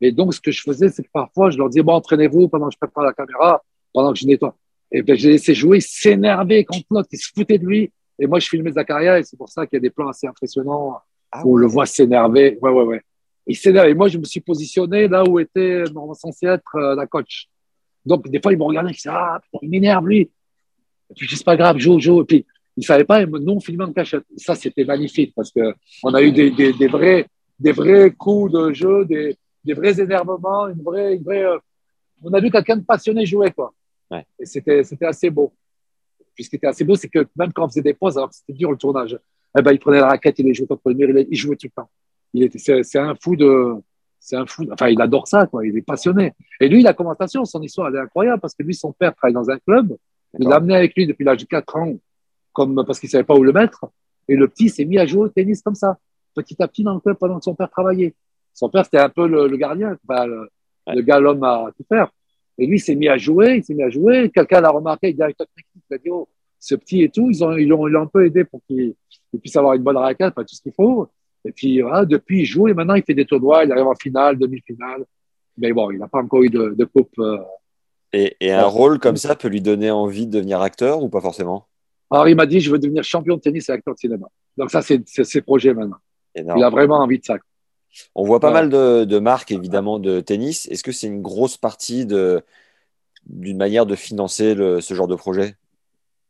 Et 0.00 0.12
donc, 0.12 0.34
ce 0.34 0.40
que 0.40 0.50
je 0.50 0.62
faisais, 0.62 0.88
c'est 0.88 1.02
que 1.02 1.10
parfois, 1.12 1.50
je 1.50 1.58
leur 1.58 1.68
disais, 1.68 1.82
bon, 1.82 1.94
entraînez-vous 1.94 2.48
pendant 2.48 2.68
que 2.68 2.74
je 2.74 2.78
prépare 2.78 3.04
la 3.04 3.12
caméra, 3.12 3.62
pendant 3.92 4.12
que 4.12 4.18
je 4.18 4.26
nettoie. 4.26 4.56
Et 4.92 5.02
ben, 5.02 5.16
je 5.16 5.26
les 5.26 5.32
laissais 5.34 5.54
jouer, 5.54 5.80
s'énerver 5.80 6.64
contre 6.64 6.86
l'autre, 6.90 7.08
qui 7.08 7.16
se 7.16 7.30
foutait 7.34 7.58
de 7.58 7.66
lui. 7.66 7.92
Et 8.18 8.26
moi, 8.26 8.38
je 8.38 8.48
filmais 8.48 8.72
Zakaria, 8.72 9.18
et 9.18 9.24
c'est 9.24 9.36
pour 9.36 9.48
ça 9.48 9.66
qu'il 9.66 9.76
y 9.76 9.78
a 9.78 9.80
des 9.80 9.90
plans 9.90 10.08
assez 10.08 10.26
impressionnants 10.26 10.98
Ah 11.32 11.42
où 11.44 11.54
on 11.54 11.56
le 11.56 11.66
voit 11.66 11.86
s'énerver. 11.86 12.58
Ouais, 12.62 12.70
ouais, 12.70 12.84
ouais. 12.84 13.02
Il 13.46 13.56
s'énerve. 13.56 13.88
Et 13.88 13.94
moi, 13.94 14.08
je 14.08 14.18
me 14.18 14.24
suis 14.24 14.40
positionné 14.40 15.08
là 15.08 15.24
où 15.24 15.38
était 15.38 15.84
normalement 15.84 16.14
censé 16.14 16.46
être 16.46 16.76
euh, 16.76 16.94
la 16.94 17.06
coach. 17.06 17.48
Donc, 18.04 18.28
des 18.28 18.40
fois, 18.40 18.52
il 18.52 18.58
me 18.58 18.64
regardait, 18.64 18.90
il 18.90 18.94
disait, 18.94 19.10
ah, 19.10 19.40
putain, 19.42 19.58
il 19.62 19.70
m'énerve, 19.70 20.06
lui. 20.06 20.20
Et 21.10 21.14
puis, 21.16 21.28
c'est 21.30 21.44
pas 21.44 21.56
grave, 21.56 21.78
joue, 21.78 21.98
joue. 21.98 22.22
Et 22.22 22.24
puis, 22.24 22.46
il 22.76 22.84
savait 22.84 23.04
pas, 23.04 23.24
non 23.26 23.60
filmé 23.60 23.84
en 23.84 23.92
cachette. 23.92 24.24
Ça, 24.36 24.54
c'était 24.54 24.84
magnifique 24.84 25.32
parce 25.34 25.50
que 25.50 25.74
on 26.02 26.12
a 26.12 26.22
eu 26.22 26.32
des, 26.32 26.50
des, 26.50 26.72
des 26.72 26.86
vrais, 26.86 27.26
des 27.58 27.72
vrais 27.72 28.10
coups 28.10 28.52
de 28.52 28.72
jeu, 28.72 29.04
des, 29.04 29.36
des 29.64 29.74
vrais 29.74 30.00
énervements, 30.00 30.68
une 30.68 30.82
vraie, 30.82 31.14
une 31.14 31.22
vraie, 31.22 31.44
euh, 31.44 31.58
on 32.22 32.32
a 32.32 32.40
vu 32.40 32.50
quelqu'un 32.50 32.76
de 32.76 32.84
passionné 32.84 33.24
jouer, 33.24 33.50
quoi. 33.52 33.72
Ouais. 34.10 34.24
Et 34.38 34.46
c'était, 34.46 34.82
c'était 34.84 35.06
assez 35.06 35.30
beau. 35.30 35.52
Puis 36.34 36.44
ce 36.44 36.50
qui 36.50 36.56
était 36.56 36.66
assez 36.66 36.84
beau, 36.84 36.96
c'est 36.96 37.08
que 37.08 37.26
même 37.36 37.52
quand 37.52 37.64
on 37.64 37.68
faisait 37.68 37.82
des 37.82 37.94
pauses, 37.94 38.16
alors 38.16 38.30
que 38.30 38.34
c'était 38.34 38.52
dur 38.52 38.70
le 38.70 38.76
tournage, 38.76 39.18
eh 39.56 39.62
ben, 39.62 39.72
il 39.72 39.78
prenait 39.78 40.00
la 40.00 40.08
raquette, 40.08 40.38
il 40.40 40.46
les 40.46 40.54
jouait 40.54 40.66
contre 40.66 40.82
le 40.86 40.94
mur, 40.94 41.10
il, 41.10 41.28
il 41.30 41.36
jouait 41.36 41.56
tout 41.56 41.68
le 41.68 41.82
temps. 41.82 41.90
Il 42.32 42.42
était, 42.42 42.58
c'est, 42.58 42.82
c'est 42.82 42.98
un 42.98 43.14
fou 43.14 43.36
de, 43.36 43.76
c'est 44.24 44.36
un 44.36 44.46
fou, 44.46 44.64
enfin, 44.72 44.88
il 44.88 45.00
adore 45.02 45.28
ça, 45.28 45.46
quoi. 45.46 45.66
Il 45.66 45.76
est 45.76 45.82
passionné. 45.82 46.32
Et 46.58 46.68
lui, 46.68 46.82
la 46.82 46.94
commentation, 46.94 47.44
son 47.44 47.60
histoire, 47.60 47.88
elle 47.88 47.96
est 47.96 48.00
incroyable 48.00 48.40
parce 48.40 48.54
que 48.54 48.62
lui, 48.62 48.74
son 48.74 48.92
père 48.92 49.14
travaille 49.14 49.34
dans 49.34 49.50
un 49.50 49.58
club. 49.58 49.94
Il 50.38 50.48
l'a 50.48 50.56
amené 50.56 50.74
avec 50.74 50.94
lui 50.96 51.06
depuis 51.06 51.24
l'âge 51.24 51.38
de 51.42 51.44
4 51.44 51.76
ans, 51.76 51.92
comme, 52.52 52.82
parce 52.86 52.98
qu'il 52.98 53.10
savait 53.10 53.24
pas 53.24 53.34
où 53.34 53.44
le 53.44 53.52
mettre. 53.52 53.84
Et 54.26 54.36
le 54.36 54.48
petit 54.48 54.70
s'est 54.70 54.86
mis 54.86 54.98
à 54.98 55.04
jouer 55.04 55.24
au 55.24 55.28
tennis 55.28 55.60
comme 55.60 55.74
ça, 55.74 55.98
petit 56.34 56.56
à 56.62 56.68
petit 56.68 56.82
dans 56.82 56.94
le 56.94 57.00
club 57.00 57.18
pendant 57.18 57.38
que 57.38 57.44
son 57.44 57.54
père 57.54 57.70
travaillait. 57.70 58.14
Son 58.54 58.70
père, 58.70 58.84
c'était 58.84 58.98
un 58.98 59.10
peu 59.10 59.28
le, 59.28 59.46
le 59.46 59.56
gardien, 59.56 59.96
enfin, 60.08 60.26
le, 60.26 60.48
Ouais. 60.86 60.94
le 60.96 61.02
gars, 61.02 61.18
l'homme 61.18 61.42
à 61.44 61.70
tout 61.76 61.84
faire. 61.88 62.10
Et 62.58 62.66
lui, 62.66 62.76
il 62.76 62.80
s'est 62.80 62.94
mis 62.94 63.08
à 63.08 63.16
jouer, 63.16 63.56
il 63.56 63.64
s'est 63.64 63.74
mis 63.74 63.82
à 63.82 63.90
jouer. 63.90 64.30
Quelqu'un 64.30 64.60
l'a 64.60 64.70
remarqué, 64.70 65.08
le 65.08 65.14
directeur 65.14 65.46
technique, 65.56 65.84
il 65.90 65.94
a 65.94 65.98
dit, 65.98 66.10
oh, 66.10 66.28
ce 66.58 66.74
petit 66.74 67.02
et 67.02 67.08
tout, 67.08 67.30
ils 67.30 67.42
ont, 67.42 67.52
ils 67.56 67.66
l'ont, 67.66 67.86
ils 67.88 67.90
l'ont 67.92 68.02
un 68.02 68.06
peu 68.06 68.24
aidé 68.24 68.44
pour 68.44 68.60
qu'il 68.66 68.94
il 69.32 69.40
puisse 69.40 69.56
avoir 69.56 69.74
une 69.74 69.82
bonne 69.82 69.96
raquette, 69.96 70.32
enfin, 70.36 70.44
tout 70.44 70.54
ce 70.54 70.62
qu'il 70.62 70.72
faut. 70.72 71.08
Et 71.44 71.52
puis, 71.52 71.80
voilà, 71.80 72.04
depuis, 72.04 72.40
il 72.40 72.46
joue 72.46 72.68
et 72.68 72.74
maintenant, 72.74 72.94
il 72.94 73.02
fait 73.02 73.14
des 73.14 73.26
tournois, 73.26 73.64
il 73.64 73.72
arrive 73.72 73.86
en 73.86 73.94
finale, 73.94 74.38
demi-finale. 74.38 75.04
Mais 75.58 75.72
bon, 75.72 75.90
il 75.90 75.98
n'a 75.98 76.08
pas 76.08 76.20
encore 76.20 76.42
eu 76.42 76.50
de, 76.50 76.74
de 76.76 76.84
coupe. 76.84 77.12
euh. 77.18 77.38
Et, 78.12 78.36
et 78.40 78.52
un 78.52 78.66
rôle 78.66 78.98
comme 78.98 79.16
ça 79.16 79.34
peut 79.34 79.48
lui 79.48 79.60
donner 79.60 79.90
envie 79.90 80.26
de 80.26 80.32
devenir 80.32 80.60
acteur 80.60 81.02
ou 81.02 81.08
pas 81.08 81.20
forcément? 81.20 81.66
Alors, 82.10 82.28
il 82.28 82.36
m'a 82.36 82.46
dit, 82.46 82.60
je 82.60 82.70
veux 82.70 82.78
devenir 82.78 83.02
champion 83.04 83.36
de 83.36 83.40
tennis 83.40 83.68
et 83.68 83.72
acteur 83.72 83.94
de 83.94 83.98
cinéma. 83.98 84.26
Donc, 84.56 84.70
ça, 84.70 84.82
c'est, 84.82 85.02
ses 85.06 85.42
projets 85.42 85.74
maintenant. 85.74 85.98
Énorme. 86.34 86.58
Il 86.58 86.64
a 86.64 86.70
vraiment 86.70 86.98
envie 86.98 87.18
de 87.18 87.24
ça. 87.24 87.36
On 88.14 88.24
voit 88.24 88.40
pas 88.40 88.50
mal 88.50 88.68
de, 88.70 89.04
de, 89.04 89.18
marques, 89.18 89.52
évidemment, 89.52 89.98
de 89.98 90.20
tennis. 90.20 90.66
Est-ce 90.68 90.82
que 90.82 90.92
c'est 90.92 91.06
une 91.06 91.22
grosse 91.22 91.56
partie 91.56 92.06
d'une 92.06 93.56
manière 93.56 93.86
de 93.86 93.94
financer 93.94 94.54
le, 94.54 94.80
ce 94.80 94.94
genre 94.94 95.06
de 95.06 95.14
projet? 95.14 95.54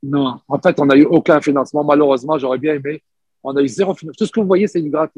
Non, 0.03 0.41
en 0.49 0.59
fait, 0.59 0.79
on 0.81 0.87
n'a 0.87 0.97
eu 0.97 1.05
aucun 1.05 1.41
financement. 1.41 1.83
Malheureusement, 1.83 2.39
j'aurais 2.39 2.59
bien 2.59 2.75
aimé. 2.75 3.03
On 3.45 3.55
a 3.57 3.63
eu 3.63 3.69
zéro 3.69 3.95
financement. 3.95 4.17
Tout 4.19 4.27
ce 4.27 4.33
que 4.33 4.41
vous 4.41 4.47
voyez, 4.47 4.67
c'est 4.67 4.81
une 4.81 4.91
gratte. 4.91 5.13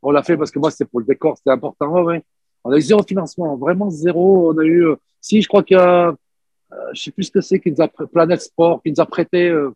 On 0.00 0.12
l'a 0.12 0.22
fait 0.22 0.36
parce 0.36 0.50
que 0.50 0.58
moi, 0.60 0.70
c'est 0.70 0.84
pour 0.84 1.00
le 1.00 1.06
décor, 1.06 1.36
c'était 1.36 1.50
important. 1.50 2.04
Ouais, 2.04 2.22
On 2.62 2.70
a 2.70 2.76
eu 2.76 2.80
zéro 2.80 3.02
financement, 3.02 3.56
vraiment 3.56 3.90
zéro. 3.90 4.52
On 4.52 4.58
a 4.58 4.64
eu, 4.64 4.86
euh, 4.86 4.96
si, 5.20 5.42
je 5.42 5.48
crois 5.48 5.64
qu'il 5.64 5.76
y 5.76 5.80
a, 5.80 6.08
euh, 6.08 6.76
je 6.94 7.02
sais 7.02 7.10
plus 7.10 7.24
ce 7.24 7.30
que 7.32 7.40
c'est, 7.40 7.58
qui 7.58 7.72
nous 7.72 7.82
a, 7.82 7.88
Planète 7.88 8.42
Sport, 8.42 8.80
qui 8.82 8.90
nous 8.90 9.00
a 9.00 9.06
prêté 9.06 9.48
euh, 9.48 9.70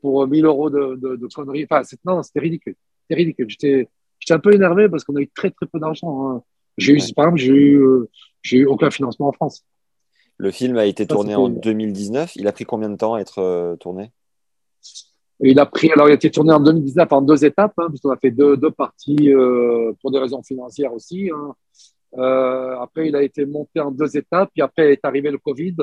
pour 0.00 0.26
1000 0.26 0.44
euros 0.44 0.70
de, 0.70 0.94
de, 0.96 1.16
de 1.16 1.26
conneries. 1.26 1.66
Enfin, 1.68 1.82
non, 2.04 2.22
c'était 2.22 2.40
ridicule. 2.40 2.76
C'était 3.02 3.20
ridicule. 3.20 3.46
J'étais, 3.48 3.88
j'étais 4.20 4.34
un 4.34 4.38
peu 4.38 4.54
énervé 4.54 4.88
parce 4.88 5.02
qu'on 5.02 5.16
a 5.16 5.20
eu 5.20 5.28
très, 5.28 5.50
très 5.50 5.66
peu 5.66 5.80
d'argent. 5.80 6.30
Hein. 6.30 6.42
J'ai 6.78 6.92
eu, 6.92 7.12
par 7.16 7.26
exemple, 7.26 7.40
j'ai 7.40 7.52
eu, 7.52 7.82
j'ai 8.42 8.58
eu 8.58 8.66
aucun 8.66 8.90
financement 8.90 9.28
en 9.28 9.32
France. 9.32 9.64
Le 10.36 10.50
film 10.50 10.78
a 10.78 10.86
été 10.86 11.06
tourné 11.06 11.34
en 11.34 11.48
2019. 11.48 12.36
Il 12.36 12.46
a 12.46 12.52
pris 12.52 12.64
combien 12.64 12.88
de 12.88 12.96
temps 12.96 13.14
à 13.14 13.20
être 13.20 13.76
tourné? 13.80 14.12
Il 15.42 15.58
a 15.58 15.66
pris, 15.66 15.90
alors 15.90 16.08
il 16.08 16.12
a 16.12 16.14
été 16.14 16.30
tourné 16.30 16.52
en 16.52 16.60
2019 16.60 17.12
en 17.12 17.22
deux 17.22 17.44
étapes, 17.44 17.72
hein, 17.78 17.86
puisqu'on 17.88 18.10
a 18.10 18.16
fait 18.16 18.30
deux, 18.30 18.56
deux 18.56 18.70
parties 18.70 19.32
euh, 19.32 19.92
pour 20.00 20.10
des 20.10 20.18
raisons 20.18 20.42
financières 20.42 20.92
aussi. 20.92 21.30
Hein. 21.34 21.54
Euh, 22.18 22.76
après, 22.78 23.08
il 23.08 23.16
a 23.16 23.22
été 23.22 23.46
monté 23.46 23.80
en 23.80 23.90
deux 23.90 24.16
étapes, 24.16 24.50
puis 24.52 24.62
après 24.62 24.92
est 24.92 25.04
arrivé 25.04 25.30
le 25.30 25.38
Covid 25.38 25.76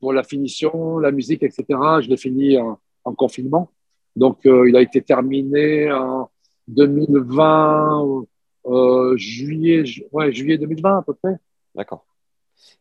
pour 0.00 0.12
la 0.12 0.22
finition, 0.22 0.98
la 0.98 1.10
musique, 1.10 1.42
etc. 1.42 1.64
Je 2.00 2.08
l'ai 2.08 2.16
fini 2.16 2.58
en, 2.58 2.78
en, 3.04 3.14
confinement. 3.14 3.70
Donc, 4.16 4.46
euh, 4.46 4.68
il 4.68 4.76
a 4.76 4.80
été 4.80 5.02
terminé 5.02 5.90
en 5.92 6.30
2020, 6.68 8.24
euh, 8.66 9.16
juillet, 9.16 9.84
ouais, 10.12 10.32
juillet 10.32 10.58
2020 10.58 10.98
à 10.98 11.02
peu 11.02 11.14
près. 11.14 11.36
D'accord. 11.74 12.06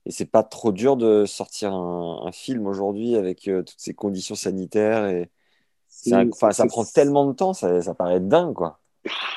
Et 0.05 0.11
c'est 0.11 0.29
pas 0.29 0.43
trop 0.43 0.71
dur 0.71 0.95
de 0.95 1.25
sortir 1.25 1.73
un, 1.73 2.21
un 2.25 2.31
film 2.31 2.67
aujourd'hui 2.67 3.15
avec 3.15 3.41
toutes 3.41 3.73
ces 3.77 3.93
conditions 3.93 4.35
sanitaires 4.35 5.07
et 5.07 5.29
ça 5.93 6.65
prend 6.67 6.83
tellement 6.85 7.27
de 7.27 7.33
temps, 7.33 7.53
ça, 7.53 7.81
ça 7.81 7.93
paraît 7.93 8.19
dingue, 8.19 8.53
quoi. 8.53 8.79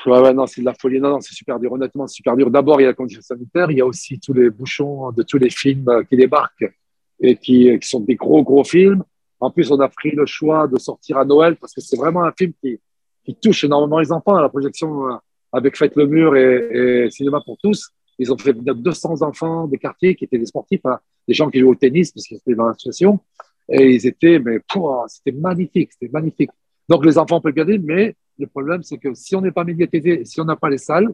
Ouais, 0.06 0.20
ouais, 0.20 0.32
non, 0.32 0.46
c'est 0.46 0.60
de 0.60 0.66
la 0.66 0.74
folie. 0.74 1.00
Non, 1.00 1.10
non, 1.10 1.20
c'est 1.20 1.34
super 1.34 1.58
dur. 1.58 1.72
Honnêtement, 1.72 2.06
c'est 2.06 2.14
super 2.14 2.36
dur. 2.36 2.50
D'abord, 2.50 2.80
il 2.80 2.84
y 2.84 2.86
a 2.86 2.90
la 2.90 2.94
condition 2.94 3.22
sanitaire. 3.22 3.70
Il 3.70 3.78
y 3.78 3.80
a 3.80 3.86
aussi 3.86 4.20
tous 4.20 4.32
les 4.32 4.50
bouchons 4.50 5.10
de 5.10 5.22
tous 5.22 5.38
les 5.38 5.50
films 5.50 5.88
euh, 5.88 6.04
qui 6.04 6.16
débarquent 6.16 6.72
et 7.20 7.36
qui, 7.36 7.76
qui 7.78 7.88
sont 7.88 8.00
des 8.00 8.14
gros, 8.14 8.42
gros 8.42 8.62
films. 8.62 9.02
En 9.40 9.50
plus, 9.50 9.70
on 9.70 9.80
a 9.80 9.88
pris 9.88 10.12
le 10.12 10.24
choix 10.26 10.68
de 10.68 10.78
sortir 10.78 11.18
à 11.18 11.24
Noël 11.24 11.56
parce 11.56 11.74
que 11.74 11.80
c'est 11.80 11.96
vraiment 11.96 12.24
un 12.24 12.32
film 12.32 12.52
qui, 12.62 12.78
qui 13.24 13.34
touche 13.34 13.64
énormément 13.64 13.98
les 13.98 14.12
enfants. 14.12 14.38
La 14.38 14.48
projection 14.48 15.08
euh, 15.08 15.16
avec 15.52 15.76
Faites 15.76 15.96
le 15.96 16.06
mur 16.06 16.36
et, 16.36 17.06
et, 17.06 17.10
Cinéma 17.10 17.40
pour 17.44 17.58
tous, 17.58 17.90
ils 18.18 18.32
ont 18.32 18.38
fait 18.38 18.52
200 18.52 19.22
enfants 19.22 19.66
des 19.66 19.78
quartiers 19.78 20.14
qui 20.14 20.24
étaient 20.24 20.38
des 20.38 20.46
sportifs, 20.46 20.84
hein, 20.84 20.98
des 21.26 21.34
gens 21.34 21.50
qui 21.50 21.58
jouent 21.58 21.70
au 21.70 21.74
tennis 21.74 22.12
parce 22.12 22.26
qu'ils 22.26 22.38
étaient 22.38 22.54
dans 22.54 22.68
l'association. 22.68 23.18
Et 23.68 23.94
ils 23.94 24.06
étaient, 24.06 24.38
mais 24.38 24.60
c'était 25.08 25.36
magnifique, 25.36 25.92
c'était 25.92 26.12
magnifique. 26.12 26.50
Donc 26.88 27.04
les 27.04 27.18
enfants 27.18 27.40
peuvent 27.40 27.52
regarder, 27.52 27.78
mais 27.78 28.14
le 28.38 28.46
problème, 28.46 28.82
c'est 28.82 28.98
que 28.98 29.12
si 29.14 29.34
on 29.34 29.40
n'est 29.40 29.50
pas 29.50 29.64
médiatisé, 29.64 30.24
si 30.24 30.40
on 30.40 30.44
n'a 30.44 30.56
pas 30.56 30.70
les 30.70 30.78
salles, 30.78 31.12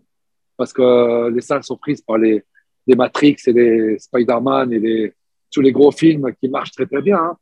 parce 0.57 0.73
que 0.73 0.83
euh, 0.83 1.31
les 1.31 1.41
salles 1.41 1.63
sont 1.63 1.77
prises 1.77 2.03
par 2.03 2.19
les, 2.19 2.45
Matrix 2.87 3.37
et 3.47 3.53
les 3.53 3.99
Spider-Man 3.99 4.73
et 4.73 4.79
les, 4.79 5.15
tous 5.51 5.61
les 5.61 5.73
gros 5.73 5.93
films 5.93 6.33
qui 6.41 6.49
marchent 6.49 6.73
très 6.73 6.87
très 6.87 7.01
bien. 7.01 7.17
Hein. 7.17 7.37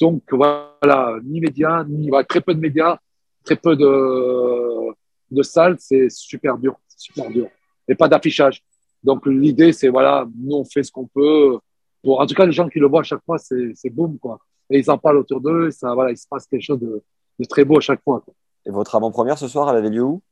Donc 0.00 0.22
voilà, 0.30 1.18
ni 1.24 1.40
médias, 1.40 1.84
ni 1.84 2.10
très 2.28 2.40
peu 2.40 2.54
de 2.54 2.60
médias, 2.60 2.98
très 3.44 3.56
peu 3.56 3.76
de 3.76 5.42
salles, 5.42 5.76
c'est 5.78 6.08
super 6.10 6.56
dur, 6.56 6.78
super 6.96 7.28
dur. 7.30 7.48
Et 7.88 7.94
pas 7.94 8.08
d'affichage. 8.08 8.62
Donc 9.02 9.26
l'idée, 9.26 9.72
c'est 9.72 9.88
voilà, 9.88 10.26
nous 10.36 10.56
on 10.56 10.64
fait 10.64 10.82
ce 10.82 10.92
qu'on 10.92 11.06
peut 11.06 11.58
en 12.12 12.26
tout 12.26 12.34
cas, 12.34 12.46
les 12.46 12.52
gens 12.52 12.68
qui 12.68 12.78
le 12.78 12.86
voient 12.86 13.00
à 13.00 13.04
chaque 13.04 13.24
fois, 13.24 13.38
c'est 13.38 13.90
boum, 13.90 14.18
quoi. 14.18 14.38
Et 14.70 14.78
ils 14.78 14.90
en 14.90 14.98
parlent 14.98 15.18
autour 15.18 15.40
d'eux, 15.40 15.70
ça, 15.70 15.94
voilà, 15.94 16.10
il 16.10 16.16
se 16.16 16.26
passe 16.28 16.46
quelque 16.46 16.62
chose 16.62 16.80
de, 16.80 17.02
de 17.38 17.44
très 17.44 17.64
beau 17.64 17.78
à 17.78 17.80
chaque 17.80 18.02
fois. 18.02 18.22
Et 18.66 18.70
votre 18.70 18.94
avant-première 18.94 19.38
ce 19.38 19.48
soir, 19.48 19.70
elle 19.70 19.76
avait 19.76 19.90
lieu 19.90 20.02
où? 20.02 20.22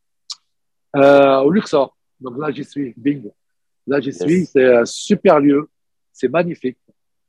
Euh, 0.97 1.39
Au 1.41 1.51
Luxor. 1.51 1.97
Donc 2.21 2.39
là, 2.39 2.51
j'y 2.51 2.65
suis, 2.65 2.95
bing. 2.97 3.31
Là, 3.87 4.01
j'y 4.01 4.13
suis, 4.13 4.47
c'est 4.47 4.77
un 4.77 4.85
super 4.85 5.41
lieu, 5.41 5.69
c'est 6.13 6.29
magnifique. 6.29 6.79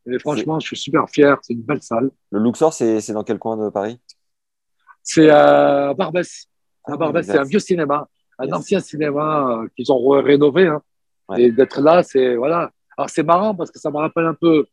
Et 0.10 0.20
franchement, 0.20 0.60
je 0.60 0.68
suis 0.68 0.77
super 0.77 1.10
fier, 1.10 1.38
c'est 1.42 1.54
une 1.54 1.62
belle 1.62 1.82
salle. 1.82 2.10
Le 2.32 2.39
Luxor, 2.39 2.74
c'est 2.74 3.12
dans 3.12 3.24
quel 3.24 3.39
coin 3.39 3.58
de 3.58 3.70
Paris? 3.70 4.00
C'est 5.04 5.30
à 5.30 5.94
Barbès. 5.94 6.48
À 6.84 6.94
ah, 6.94 6.98
Barbès, 6.98 7.25
c'est 7.25 7.38
un 7.38 7.44
vieux 7.44 7.60
cinéma, 7.60 8.08
un 8.39 8.51
ancien 8.51 8.80
cinéma 8.80 9.62
euh, 9.63 9.68
qu'ils 9.75 9.92
ont 9.92 10.10
rénové. 10.10 10.68
Hein. 10.68 10.82
Et 11.38 11.51
d'être 11.51 11.82
là, 11.82 12.04
c'est 12.04 12.36
voilà, 12.36 12.72
alors 12.98 13.10
c'est 13.10 13.24
marrant 13.24 13.54
parce 13.54 13.72
que 13.72 13.80
ça 13.80 13.92
me 13.92 13.98
rappelle 13.98 14.25
un 14.25 14.34
peu, 14.34 14.66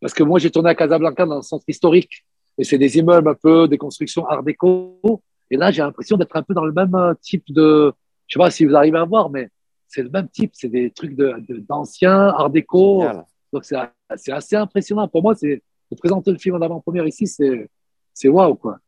parce 0.00 0.14
que 0.14 0.22
moi 0.22 0.38
j'ai 0.38 0.50
tourné 0.50 0.70
à 0.70 0.74
Casablanca 0.74 1.26
dans 1.26 1.36
le 1.36 1.42
centre 1.42 1.64
historique, 1.68 2.24
et 2.58 2.64
c'est 2.64 2.78
des 2.78 2.98
immeubles 2.98 3.28
un 3.28 3.34
peu, 3.34 3.68
des 3.68 3.78
constructions 3.78 4.26
art 4.26 4.42
déco, 4.42 5.22
et 5.50 5.56
là 5.56 5.70
j'ai 5.70 5.82
l'impression 5.82 6.16
d'être 6.16 6.34
un 6.36 6.42
peu 6.42 6.54
dans 6.54 6.64
le 6.64 6.72
même 6.72 6.94
euh, 6.94 7.14
type 7.20 7.44
de, 7.48 7.92
je 8.26 8.34
sais 8.34 8.38
pas 8.38 8.50
si 8.50 8.64
vous 8.64 8.74
arrivez 8.74 8.98
à 8.98 9.04
voir, 9.04 9.30
mais 9.30 9.50
c'est 9.86 10.02
le 10.02 10.10
même 10.10 10.28
type, 10.28 10.52
c'est 10.54 10.68
des 10.68 10.90
trucs 10.90 11.14
d'anciens 11.14 12.28
de, 12.28 12.32
art 12.32 12.50
déco, 12.50 13.04
donc 13.52 13.64
c'est 13.64 13.76
assez 14.08 14.56
impressionnant. 14.56 15.08
Pour 15.08 15.22
moi, 15.22 15.34
c'est 15.34 15.62
de 15.90 15.96
présenter 15.96 16.30
le 16.30 16.38
film 16.38 16.54
en 16.54 16.60
avant-première 16.60 17.06
ici, 17.06 17.26
c'est 17.26 18.28
waouh 18.28 18.54
quoi. 18.54 18.78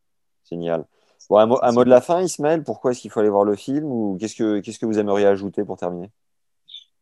Génial. 0.49 0.85
Bon, 1.29 1.37
un, 1.37 1.45
mot, 1.45 1.59
un 1.61 1.71
mot 1.71 1.83
de 1.83 1.89
la 1.89 2.01
fin, 2.01 2.21
Ismaël, 2.21 2.63
pourquoi 2.63 2.91
est-ce 2.91 3.01
qu'il 3.01 3.11
faut 3.11 3.19
aller 3.19 3.29
voir 3.29 3.45
le 3.45 3.55
film 3.55 3.85
ou 3.85 4.17
qu'est-ce 4.19 4.35
que, 4.35 4.59
qu'est-ce 4.59 4.79
que 4.79 4.85
vous 4.85 4.99
aimeriez 4.99 5.25
ajouter 5.25 5.63
pour 5.63 5.77
terminer? 5.77 6.11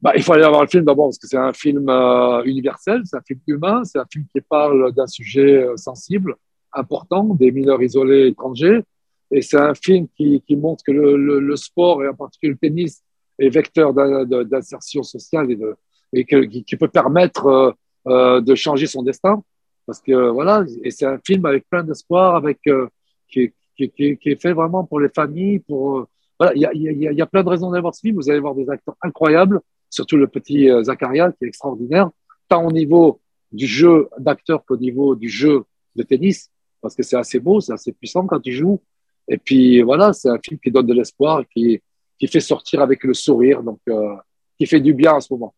Bah, 0.01 0.13
il 0.15 0.23
faut 0.23 0.33
aller 0.33 0.47
voir 0.47 0.61
le 0.61 0.67
film 0.67 0.83
d'abord 0.83 1.07
parce 1.07 1.19
que 1.19 1.27
c'est 1.27 1.37
un 1.37 1.53
film 1.53 1.87
euh, 1.87 2.43
universel, 2.43 3.01
c'est 3.05 3.17
un 3.17 3.21
film 3.21 3.39
humain, 3.45 3.83
c'est 3.83 3.99
un 3.99 4.05
film 4.11 4.25
qui 4.33 4.41
parle 4.41 4.91
d'un 4.93 5.05
sujet 5.05 5.63
euh, 5.63 5.77
sensible, 5.77 6.35
important, 6.73 7.23
des 7.35 7.51
mineurs 7.51 7.81
isolés 7.83 8.27
étrangers. 8.27 8.81
Et 9.29 9.41
c'est 9.43 9.59
un 9.59 9.75
film 9.75 10.07
qui, 10.17 10.41
qui 10.41 10.55
montre 10.55 10.83
que 10.83 10.91
le, 10.91 11.17
le, 11.17 11.39
le, 11.39 11.55
sport, 11.55 12.03
et 12.03 12.07
en 12.07 12.15
particulier 12.15 12.53
le 12.53 12.57
tennis, 12.57 13.03
est 13.37 13.49
vecteur 13.49 13.93
d'insertion 13.93 15.03
sociale 15.03 15.51
et, 15.51 15.55
de, 15.55 15.75
et 16.13 16.25
que, 16.25 16.37
qui, 16.45 16.75
peut 16.75 16.87
permettre 16.87 17.45
euh, 17.45 17.71
euh, 18.07 18.41
de 18.41 18.55
changer 18.55 18.87
son 18.87 19.03
destin. 19.03 19.43
Parce 19.85 20.01
que 20.01 20.29
voilà, 20.29 20.65
et 20.83 20.89
c'est 20.89 21.05
un 21.05 21.19
film 21.25 21.45
avec 21.45 21.69
plein 21.69 21.83
d'espoir, 21.83 22.35
avec 22.35 22.59
qui, 22.61 23.51
qui, 23.77 23.89
qui, 23.91 24.17
qui, 24.17 24.29
est 24.29 24.41
fait 24.41 24.53
vraiment 24.53 24.83
pour 24.83 24.99
les 24.99 25.09
familles, 25.09 25.59
pour 25.59 26.07
voilà, 26.39 26.53
il 26.55 26.61
y 26.61 26.65
a, 26.65 26.73
y, 26.73 27.15
y 27.15 27.21
a 27.21 27.25
plein 27.25 27.43
de 27.43 27.49
raisons 27.49 27.69
d'aller 27.69 27.81
voir 27.81 27.93
ce 27.93 28.01
film. 28.01 28.15
Vous 28.15 28.29
allez 28.29 28.39
voir 28.39 28.55
des 28.55 28.69
acteurs 28.69 28.95
incroyables 29.01 29.59
surtout 29.91 30.17
le 30.17 30.25
petit 30.25 30.71
euh, 30.71 30.81
Zakaria 30.81 31.31
qui 31.33 31.45
est 31.45 31.47
extraordinaire, 31.47 32.09
tant 32.47 32.65
au 32.65 32.71
niveau 32.71 33.21
du 33.51 33.67
jeu 33.67 34.09
d'acteur 34.17 34.65
qu'au 34.65 34.77
niveau 34.77 35.15
du 35.15 35.29
jeu 35.29 35.65
de 35.95 36.01
tennis, 36.01 36.49
parce 36.81 36.95
que 36.95 37.03
c'est 37.03 37.17
assez 37.17 37.39
beau, 37.39 37.61
c'est 37.61 37.73
assez 37.73 37.91
puissant 37.91 38.25
quand 38.25 38.41
il 38.45 38.53
joue. 38.53 38.81
Et 39.27 39.37
puis 39.37 39.83
voilà, 39.83 40.13
c'est 40.13 40.29
un 40.29 40.39
film 40.43 40.59
qui 40.59 40.71
donne 40.71 40.87
de 40.87 40.93
l'espoir, 40.93 41.43
qui, 41.53 41.79
qui 42.17 42.27
fait 42.27 42.39
sortir 42.39 42.81
avec 42.81 43.03
le 43.03 43.13
sourire, 43.13 43.61
donc 43.61 43.79
euh, 43.89 44.15
qui 44.57 44.65
fait 44.65 44.79
du 44.79 44.93
bien 44.93 45.13
en 45.13 45.19
ce 45.19 45.31
moment. 45.31 45.53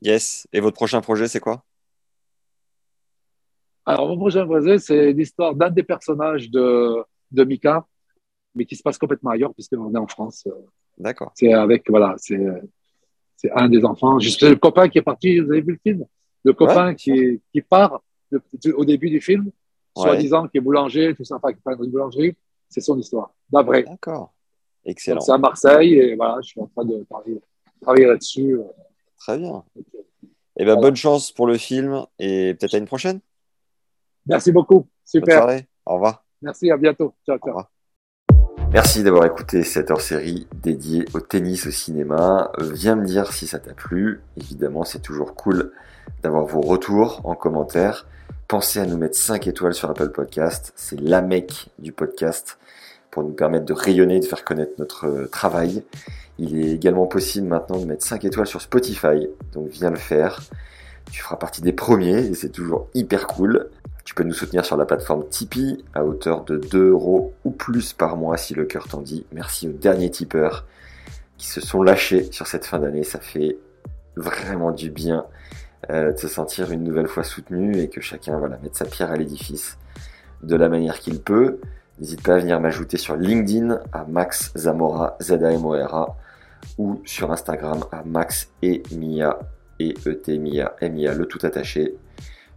Yes. 0.00 0.46
Et 0.52 0.60
votre 0.60 0.76
prochain 0.76 1.00
projet, 1.00 1.28
c'est 1.28 1.40
quoi? 1.40 1.62
Alors, 3.84 4.08
mon 4.08 4.16
prochain 4.16 4.44
projet, 4.46 4.78
c'est 4.78 5.12
l'histoire 5.12 5.54
d'un 5.54 5.70
des 5.70 5.82
personnages 5.82 6.48
de, 6.48 7.02
de 7.32 7.44
Mika, 7.44 7.84
mais 8.54 8.64
qui 8.64 8.76
se 8.76 8.82
passe 8.82 8.98
complètement 8.98 9.30
ailleurs, 9.30 9.52
puisqu'on 9.52 9.92
est 9.92 9.98
en 9.98 10.06
France. 10.06 10.46
D'accord. 10.96 11.32
C'est 11.34 11.52
avec, 11.52 11.90
voilà, 11.90 12.14
c'est 12.16 12.40
c'est 13.42 13.50
un 13.50 13.68
des 13.68 13.84
enfants. 13.84 14.20
C'est 14.20 14.48
le 14.48 14.56
copain 14.56 14.88
qui 14.88 14.98
est 14.98 15.02
parti, 15.02 15.40
vous 15.40 15.50
avez 15.50 15.62
vu 15.62 15.72
le 15.72 15.78
film? 15.82 16.06
Le 16.44 16.52
copain 16.52 16.94
qui, 16.94 17.40
qui 17.52 17.60
part 17.60 18.00
au 18.76 18.84
début 18.84 19.10
du 19.10 19.20
film, 19.20 19.50
soi-disant 19.96 20.46
qui 20.46 20.58
est 20.58 20.60
boulanger, 20.60 21.14
tout 21.16 21.24
ça, 21.24 21.36
enfin, 21.36 21.52
qui 21.52 21.58
dans 21.64 21.82
une 21.82 21.90
boulangerie. 21.90 22.36
C'est 22.68 22.80
son 22.80 22.96
histoire, 22.98 23.34
la 23.52 23.62
vraie. 23.62 23.82
D'accord. 23.82 24.32
Excellent. 24.84 25.20
C'est 25.20 25.32
à 25.32 25.38
Marseille 25.38 25.94
et 25.94 26.14
voilà, 26.14 26.38
je 26.40 26.48
suis 26.48 26.60
en 26.60 26.66
train 26.68 26.84
de 26.84 27.04
travailler, 27.80 28.06
là-dessus. 28.06 28.58
Très 29.18 29.38
bien. 29.38 29.64
Et 29.76 30.62
eh 30.62 30.64
ben, 30.64 30.76
bonne 30.76 30.96
chance 30.96 31.32
pour 31.32 31.46
le 31.46 31.58
film 31.58 32.06
et 32.18 32.54
peut-être 32.54 32.74
à 32.74 32.78
une 32.78 32.86
prochaine. 32.86 33.20
Merci 34.26 34.52
beaucoup. 34.52 34.86
Super. 35.04 35.62
Au 35.84 35.94
revoir. 35.94 36.24
Merci, 36.40 36.70
à 36.70 36.76
bientôt. 36.76 37.14
Ciao, 37.26 37.38
ciao. 37.38 37.62
Merci 38.72 39.02
d'avoir 39.02 39.26
écouté 39.26 39.64
cette 39.64 39.90
hors-série 39.90 40.46
dédiée 40.62 41.04
au 41.14 41.20
tennis 41.20 41.66
au 41.66 41.70
cinéma. 41.70 42.50
Viens 42.58 42.96
me 42.96 43.04
dire 43.04 43.32
si 43.32 43.46
ça 43.46 43.58
t'a 43.58 43.74
plu. 43.74 44.20
Évidemment, 44.38 44.84
c'est 44.84 45.00
toujours 45.00 45.34
cool 45.34 45.72
d'avoir 46.22 46.46
vos 46.46 46.60
retours 46.60 47.20
en 47.24 47.34
commentaire. 47.34 48.06
Pensez 48.48 48.80
à 48.80 48.86
nous 48.86 48.96
mettre 48.96 49.16
5 49.16 49.46
étoiles 49.46 49.74
sur 49.74 49.90
Apple 49.90 50.08
Podcast. 50.08 50.72
C'est 50.76 51.00
la 51.00 51.22
mec 51.22 51.68
du 51.78 51.92
podcast 51.92 52.58
pour 53.10 53.22
nous 53.22 53.32
permettre 53.32 53.66
de 53.66 53.72
rayonner, 53.74 54.20
de 54.20 54.24
faire 54.24 54.44
connaître 54.44 54.72
notre 54.78 55.28
travail. 55.30 55.84
Il 56.38 56.58
est 56.58 56.72
également 56.72 57.06
possible 57.06 57.46
maintenant 57.46 57.78
de 57.78 57.84
mettre 57.84 58.04
5 58.04 58.24
étoiles 58.24 58.46
sur 58.46 58.62
Spotify. 58.62 59.28
Donc 59.52 59.68
viens 59.68 59.90
le 59.90 59.96
faire. 59.96 60.40
Tu 61.10 61.22
feras 61.22 61.36
partie 61.36 61.60
des 61.60 61.72
premiers 61.72 62.26
et 62.26 62.34
c'est 62.34 62.48
toujours 62.48 62.88
hyper 62.94 63.26
cool. 63.26 63.68
Tu 64.04 64.14
peux 64.14 64.24
nous 64.24 64.32
soutenir 64.32 64.64
sur 64.64 64.76
la 64.76 64.84
plateforme 64.84 65.28
Tipeee 65.28 65.84
à 65.94 66.04
hauteur 66.04 66.44
de 66.44 66.56
2 66.56 66.90
euros 66.90 67.34
ou 67.44 67.50
plus 67.50 67.92
par 67.92 68.16
mois 68.16 68.36
si 68.36 68.54
le 68.54 68.64
cœur 68.64 68.88
t'en 68.88 69.00
dit. 69.00 69.26
Merci 69.32 69.68
aux 69.68 69.72
derniers 69.72 70.10
tipeurs 70.10 70.66
qui 71.38 71.46
se 71.46 71.60
sont 71.60 71.82
lâchés 71.82 72.28
sur 72.32 72.46
cette 72.46 72.66
fin 72.66 72.78
d'année. 72.78 73.04
Ça 73.04 73.20
fait 73.20 73.58
vraiment 74.16 74.72
du 74.72 74.90
bien 74.90 75.26
euh, 75.90 76.12
de 76.12 76.18
se 76.18 76.28
sentir 76.28 76.70
une 76.70 76.84
nouvelle 76.84 77.08
fois 77.08 77.24
soutenu 77.24 77.78
et 77.78 77.88
que 77.88 78.00
chacun 78.00 78.38
voilà, 78.38 78.58
mette 78.62 78.76
sa 78.76 78.84
pierre 78.84 79.10
à 79.10 79.16
l'édifice 79.16 79.78
de 80.42 80.56
la 80.56 80.68
manière 80.68 80.98
qu'il 80.98 81.20
peut. 81.20 81.58
N'hésite 81.98 82.22
pas 82.22 82.34
à 82.34 82.38
venir 82.38 82.60
m'ajouter 82.60 82.96
sur 82.96 83.16
LinkedIn 83.16 83.80
à 83.92 84.04
Max 84.04 84.52
Zamora, 84.56 85.16
Z-A-M-O-R-A, 85.20 86.16
ou 86.78 87.00
sur 87.04 87.30
Instagram 87.30 87.84
à 87.92 88.02
Max 88.04 88.48
et 88.62 88.82
Mia, 88.92 89.38
et 89.78 89.94
E-T 90.06 90.38
Mia, 90.38 90.74
M-I-A, 90.80 91.14
le 91.14 91.26
tout 91.26 91.38
attaché. 91.42 91.96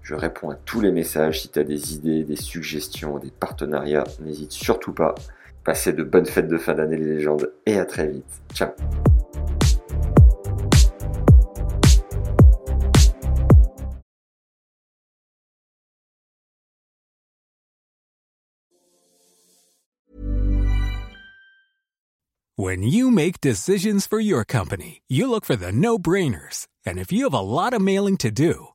Je 0.05 0.13
réponds 0.13 0.51
à 0.51 0.55
tous 0.55 0.81
les 0.81 0.91
messages. 0.91 1.41
Si 1.41 1.49
tu 1.49 1.57
as 1.57 1.63
des 1.63 1.95
idées, 1.95 2.23
des 2.23 2.35
suggestions, 2.35 3.17
des 3.17 3.31
partenariats, 3.31 4.03
n'hésite 4.21 4.51
surtout 4.51 4.93
pas. 4.93 5.15
Passez 5.63 5.93
de 5.93 6.03
bonnes 6.03 6.27
fêtes 6.27 6.47
de 6.47 6.59
fin 6.59 6.75
d'année 6.75 6.97
les 6.97 7.15
légendes 7.15 7.51
et 7.65 7.79
à 7.79 7.85
très 7.85 8.09
vite. 8.09 8.23
Ciao 8.53 8.69
When 22.57 22.83
you 22.83 23.09
make 23.09 23.41
decisions 23.41 24.05
for 24.07 24.19
your 24.19 24.45
company, 24.45 25.01
you 25.09 25.27
look 25.27 25.45
for 25.45 25.55
the 25.55 25.71
no-brainers. 25.71 26.67
And 26.85 26.99
if 26.99 27.11
you 27.11 27.23
have 27.23 27.33
a 27.33 27.41
lot 27.41 27.73
of 27.73 27.81
mailing 27.81 28.17
to 28.17 28.29
do, 28.29 28.74